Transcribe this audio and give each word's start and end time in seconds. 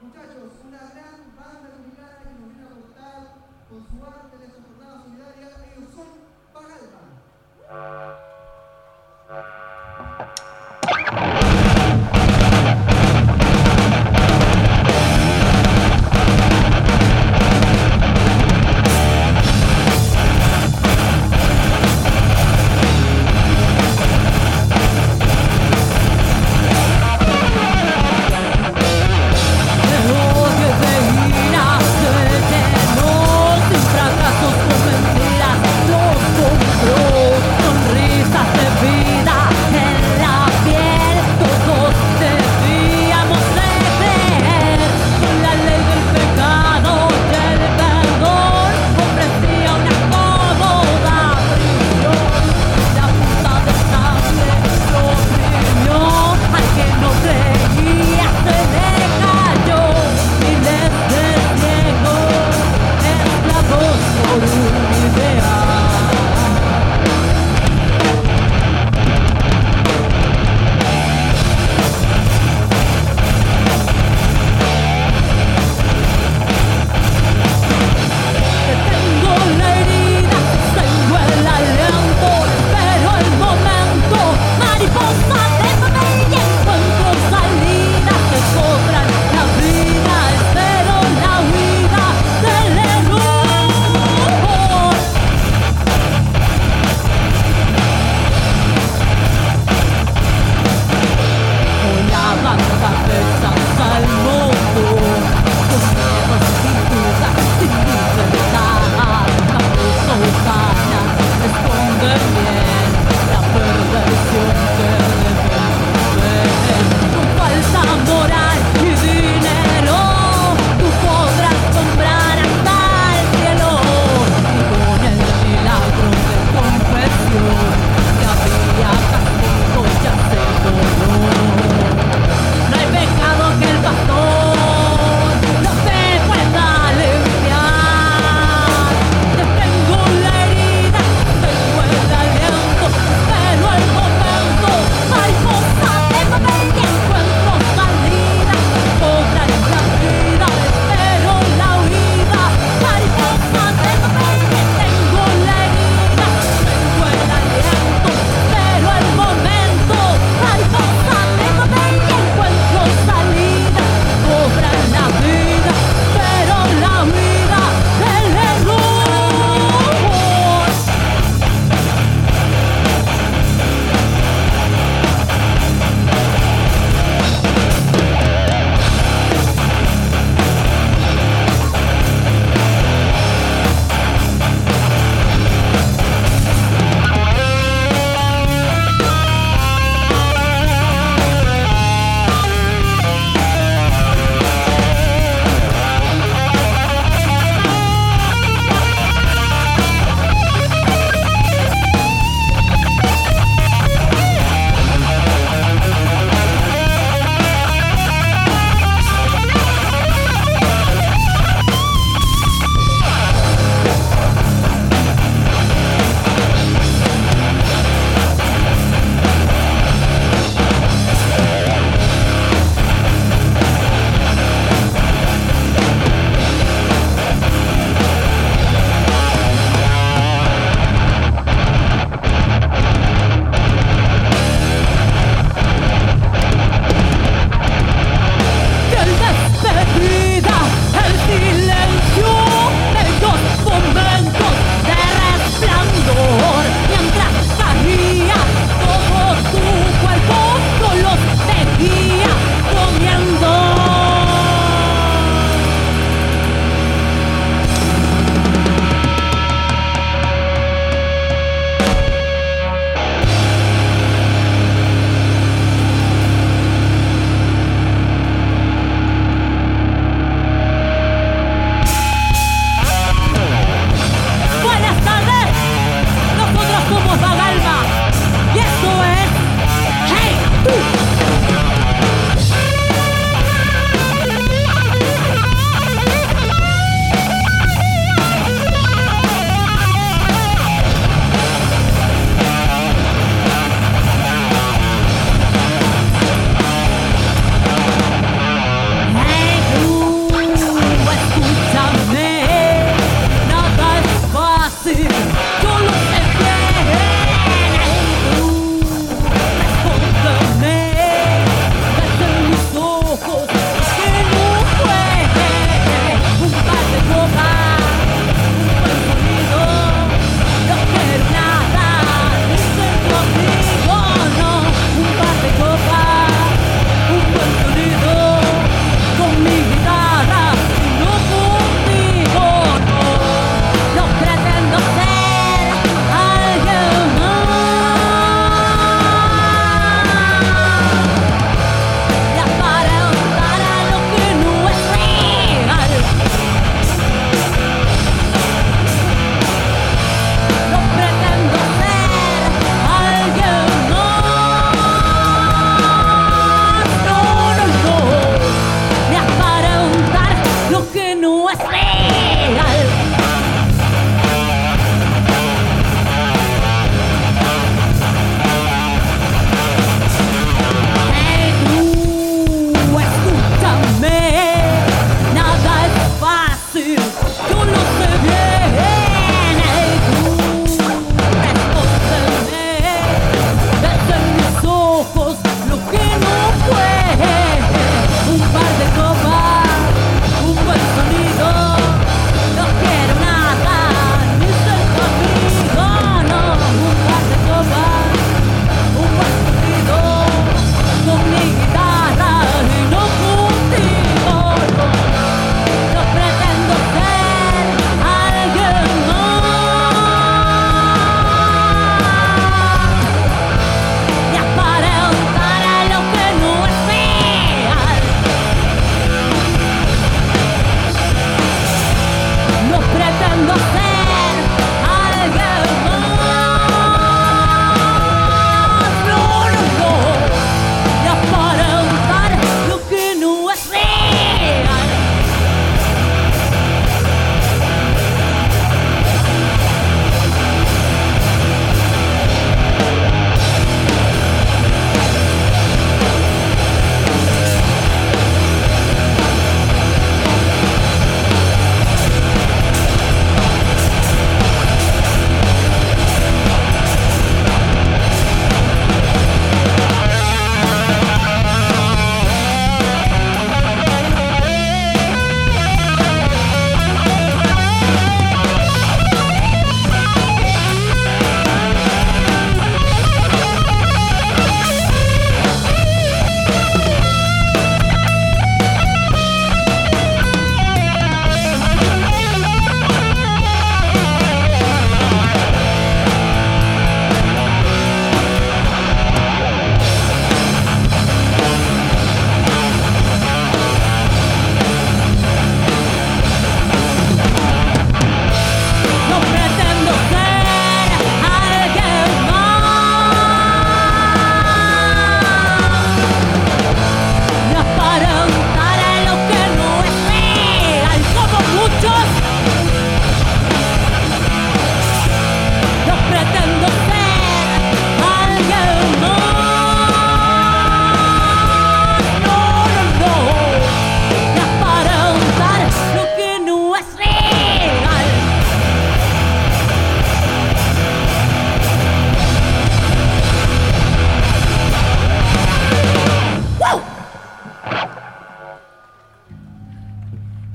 Muchachos, 0.00 0.52
una 0.64 0.78
gran 0.78 1.34
banda 1.36 1.70
dominicana 1.70 2.18
que 2.22 2.30
nos 2.30 2.48
viene 2.54 2.62
a 2.62 2.70
aportar 2.70 3.20
con 3.68 3.80
su 3.82 3.96
arte 4.06 4.36
en 4.36 4.42
esta 4.42 4.62
jornada 4.62 5.02
solidaria. 5.02 5.46
Ellos 5.76 5.90
son 5.92 6.08
Pagalba. 6.52 7.02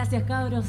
Gracias, 0.00 0.22
cabros. 0.22 0.64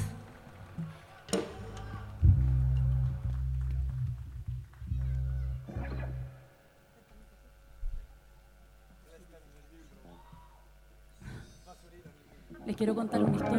Les 12.66 12.76
quiero 12.76 12.94
contar 12.94 13.24
una 13.24 13.32
historia. 13.32 13.52